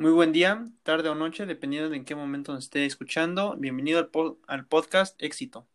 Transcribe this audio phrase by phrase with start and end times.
[0.00, 3.54] Muy buen día, tarde o noche, dependiendo de en qué momento nos esté escuchando.
[3.58, 4.10] Bienvenido al,
[4.46, 5.68] al podcast Éxito.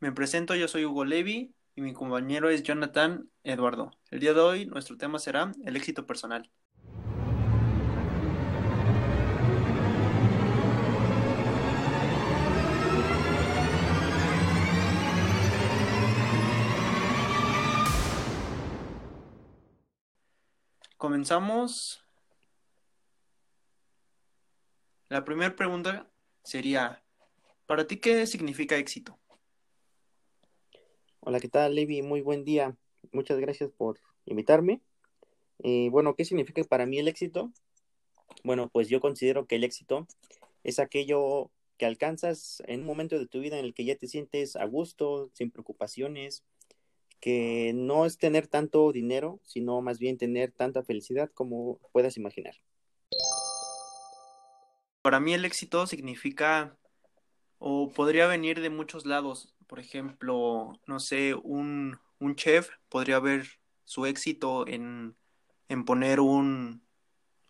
[0.00, 3.92] Me presento, yo soy Hugo Levy y mi compañero es Jonathan Eduardo.
[4.10, 6.50] El día de hoy nuestro tema será el éxito personal.
[20.98, 22.03] Comenzamos
[25.14, 26.10] La primera pregunta
[26.42, 27.00] sería,
[27.66, 29.16] ¿para ti qué significa éxito?
[31.20, 32.02] Hola, ¿qué tal, Levi?
[32.02, 32.76] Muy buen día.
[33.12, 34.80] Muchas gracias por invitarme.
[35.62, 37.52] Eh, bueno, ¿qué significa para mí el éxito?
[38.42, 40.08] Bueno, pues yo considero que el éxito
[40.64, 44.08] es aquello que alcanzas en un momento de tu vida en el que ya te
[44.08, 46.42] sientes a gusto, sin preocupaciones,
[47.20, 52.56] que no es tener tanto dinero, sino más bien tener tanta felicidad como puedas imaginar.
[55.04, 56.78] Para mí el éxito significa
[57.58, 59.54] o podría venir de muchos lados.
[59.66, 62.00] Por ejemplo, no sé, un,
[62.36, 63.46] chef podría ver
[63.84, 65.14] su éxito en,
[65.84, 66.82] poner un,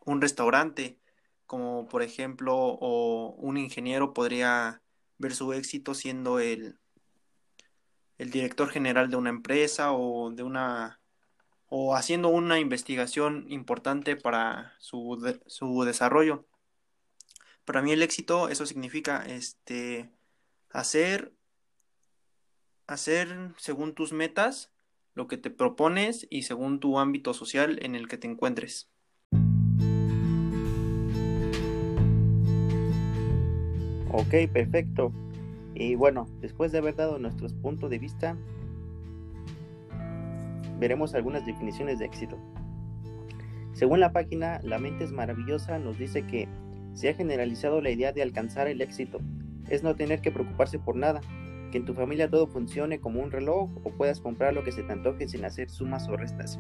[0.05, 0.99] un restaurante,
[1.47, 4.83] como por ejemplo, o un ingeniero podría
[5.19, 6.81] ver su éxito siendo el,
[8.19, 11.01] el director general de una empresa o de una
[11.69, 16.49] o haciendo una investigación importante para su, su desarrollo.
[17.65, 20.11] Para mí el éxito, eso significa este
[20.71, 21.33] hacer
[22.87, 24.73] hacer según tus metas
[25.15, 28.91] lo que te propones y según tu ámbito social en el que te encuentres.
[34.13, 35.13] Ok, perfecto.
[35.75, 38.37] Y bueno, después de haber dado nuestros puntos de vista,
[40.79, 42.39] veremos algunas definiciones de éxito.
[43.73, 46.49] Según la página La mente es maravillosa, nos dice que
[46.95, 49.21] se ha generalizado la idea de alcanzar el éxito.
[49.69, 51.21] Es no tener que preocuparse por nada,
[51.71, 54.83] que en tu familia todo funcione como un reloj o puedas comprar lo que se
[54.83, 56.59] te antoje sin hacer sumas o restas.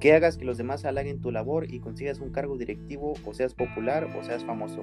[0.00, 3.54] Que hagas que los demás halaguen tu labor y consigas un cargo directivo o seas
[3.54, 4.82] popular o seas famoso.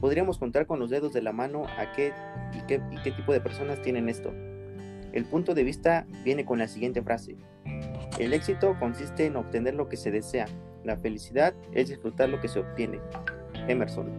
[0.00, 2.12] Podríamos contar con los dedos de la mano a qué
[2.52, 4.32] y qué, y qué tipo de personas tienen esto.
[5.12, 7.36] El punto de vista viene con la siguiente frase.
[8.18, 10.46] El éxito consiste en obtener lo que se desea.
[10.84, 12.98] La felicidad es disfrutar lo que se obtiene.
[13.68, 14.10] Emerson.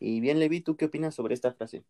[0.00, 1.84] Y bien, Levi, ¿tú qué opinas sobre esta frase?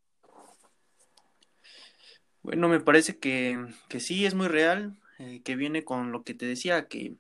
[2.43, 6.35] Bueno, me parece que, que sí es muy real, eh, que viene con lo que
[6.35, 7.15] te decía, que,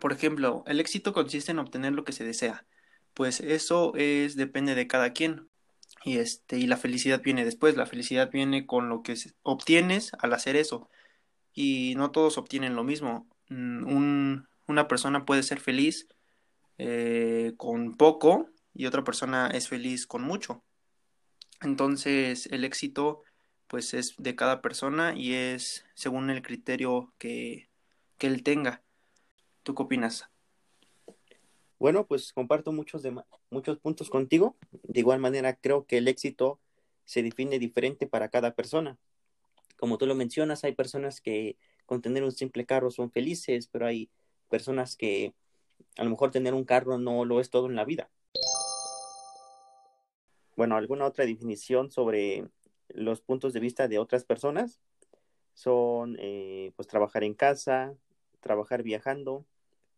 [0.00, 2.64] por ejemplo, el éxito consiste en obtener lo que se desea.
[3.14, 5.48] Pues eso es, depende de cada quien.
[6.04, 10.32] Y este, y la felicidad viene después, la felicidad viene con lo que obtienes al
[10.32, 10.90] hacer eso.
[11.54, 13.26] Y no todos obtienen lo mismo.
[13.48, 16.08] Mm, un, una persona puede ser feliz
[16.78, 20.62] eh, con poco y otra persona es feliz con mucho.
[21.60, 23.22] Entonces el éxito
[23.66, 27.70] pues es de cada persona y es según el criterio que,
[28.18, 28.82] que él tenga.
[29.62, 30.28] ¿Tú qué opinas?
[31.78, 33.12] Bueno, pues comparto muchos, de,
[33.50, 34.56] muchos puntos contigo.
[34.70, 36.60] De igual manera, creo que el éxito
[37.04, 38.98] se define diferente para cada persona.
[39.78, 41.56] Como tú lo mencionas, hay personas que
[41.86, 44.10] con tener un simple carro son felices, pero hay
[44.52, 45.32] personas que
[45.96, 48.10] a lo mejor tener un carro no lo es todo en la vida.
[50.56, 52.44] Bueno, alguna otra definición sobre
[52.88, 54.82] los puntos de vista de otras personas
[55.54, 57.94] son eh, pues trabajar en casa,
[58.40, 59.46] trabajar viajando,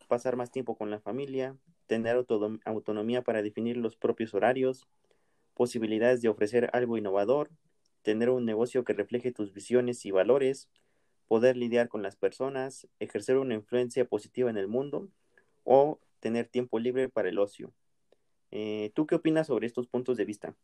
[0.07, 1.57] pasar más tiempo con la familia,
[1.89, 2.25] tener
[2.65, 4.87] autonomía para definir los propios horarios,
[5.55, 7.51] posibilidades de ofrecer algo innovador,
[8.03, 10.69] tener un negocio que refleje tus visiones y valores,
[11.35, 15.09] poder lidiar con las personas, ejercer una influencia positiva en el mundo
[15.65, 17.73] o tener tiempo libre para el ocio.
[18.53, 20.55] Eh, ¿Tú qué opinas sobre estos puntos de vista?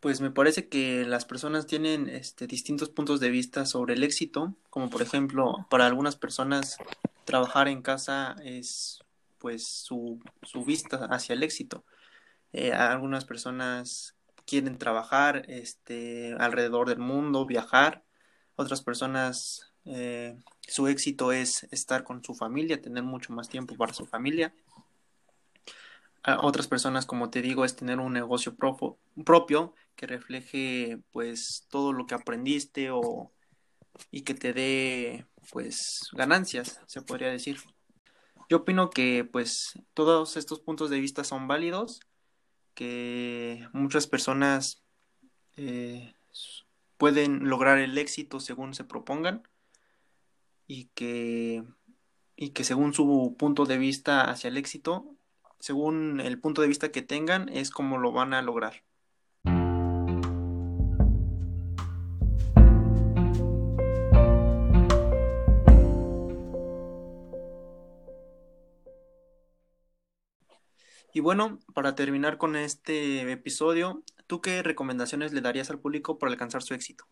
[0.00, 4.54] Pues me parece que las personas tienen este, distintos puntos de vista sobre el éxito,
[4.68, 6.76] como por ejemplo, para algunas personas
[7.24, 9.00] trabajar en casa es
[9.38, 10.20] pues su,
[10.66, 11.86] vista hacia el éxito.
[12.52, 14.14] Eh, algunas personas
[14.44, 18.04] quieren trabajar este, alrededor del mundo, viajar,
[18.56, 23.94] otras personas, eh, su éxito es estar con su familia, tener mucho más tiempo para
[23.94, 24.54] su familia.
[26.40, 32.06] Otras personas, como te digo, es tener un negocio propio que refleje pues todo lo
[32.06, 33.32] que aprendiste o
[34.10, 37.58] y que te dé pues ganancias, se podría decir.
[38.48, 42.00] Yo opino que pues todos estos puntos de vista son válidos,
[42.74, 44.82] que muchas personas
[45.56, 46.14] eh,
[47.02, 49.42] pueden lograr el éxito según se propongan
[50.68, 51.64] y que,
[52.36, 55.16] y que según su punto de vista hacia el éxito,
[55.58, 58.84] según el punto de vista que tengan, es como lo van a lograr.
[71.12, 76.32] Y bueno, para terminar con este episodio, ¿tú qué recomendaciones le darías al público para
[76.32, 77.04] alcanzar su éxito?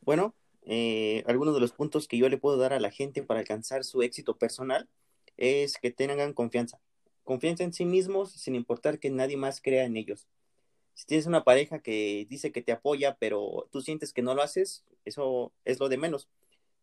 [0.00, 3.38] Bueno, eh, algunos de los puntos que yo le puedo dar a la gente para
[3.38, 4.88] alcanzar su éxito personal
[5.36, 6.80] es que tengan confianza.
[7.22, 10.26] Confianza en sí mismos sin importar que nadie más crea en ellos.
[10.94, 14.42] Si tienes una pareja que dice que te apoya, pero tú sientes que no lo
[14.42, 16.28] haces, eso es lo de menos.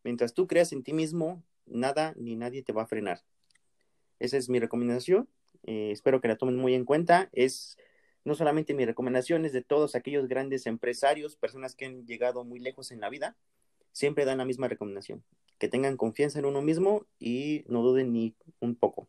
[0.06, 3.26] Mientras tú creas en ti mismo, nada ni nadie te va a frenar.
[4.20, 5.28] Esa es mi recomendación.
[5.64, 7.28] Eh, espero que la tomen muy en cuenta.
[7.34, 7.78] Es
[8.28, 12.60] no solamente mi recomendación, es de todos aquellos grandes empresarios, personas que han llegado muy
[12.60, 13.38] lejos en la vida,
[13.94, 15.24] siempre dan la misma recomendación,
[15.58, 19.08] que tengan confianza en uno mismo y no duden ni un poco.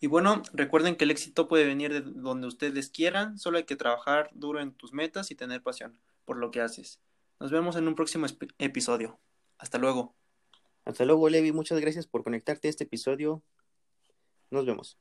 [0.00, 3.76] Y bueno, recuerden que el éxito puede venir de donde ustedes quieran, solo hay que
[3.76, 6.98] trabajar duro en tus metas y tener pasión por lo que haces.
[7.40, 8.26] Nos vemos en un próximo
[8.58, 9.20] episodio.
[9.58, 10.14] Hasta luego.
[10.86, 11.52] Hasta luego, Levi.
[11.52, 13.42] Muchas gracias por conectarte a este episodio.
[14.50, 14.96] Nos vemos.